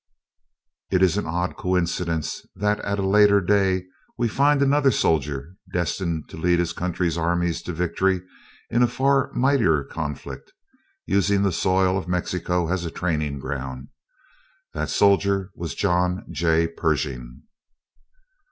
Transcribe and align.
It 0.89 1.03
is 1.03 1.15
an 1.17 1.27
odd 1.27 1.55
coincidence, 1.57 2.47
that 2.55 2.79
at 2.79 2.97
a 2.97 3.03
later 3.05 3.39
day 3.39 3.85
we 4.17 4.27
find 4.27 4.63
another 4.63 4.89
soldier 4.89 5.55
destined 5.71 6.27
to 6.29 6.37
lead 6.37 6.57
his 6.57 6.73
country's 6.73 7.19
armies 7.19 7.61
to 7.61 7.71
victory 7.71 8.21
in 8.71 8.81
a 8.81 8.87
far 8.87 9.31
mightier 9.33 9.83
conflict 9.83 10.53
using 11.05 11.43
the 11.43 11.51
soil 11.51 11.99
of 11.99 12.07
Mexico 12.07 12.67
as 12.67 12.83
a 12.83 12.89
training 12.89 13.37
ground. 13.37 13.89
That 14.73 14.89
soldier 14.89 15.51
was 15.53 15.75
John 15.75 16.25
J. 16.31 16.67
Pershing. 16.67 17.43